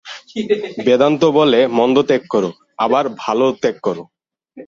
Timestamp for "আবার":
2.77-3.05